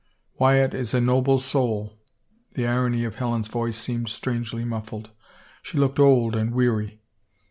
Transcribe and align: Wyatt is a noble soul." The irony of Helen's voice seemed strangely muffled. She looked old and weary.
Wyatt 0.39 0.73
is 0.73 0.95
a 0.95 0.99
noble 0.99 1.37
soul." 1.37 1.93
The 2.53 2.65
irony 2.65 3.03
of 3.03 3.17
Helen's 3.17 3.47
voice 3.47 3.77
seemed 3.77 4.09
strangely 4.09 4.65
muffled. 4.65 5.11
She 5.61 5.77
looked 5.77 5.99
old 5.99 6.35
and 6.35 6.55
weary. 6.55 7.01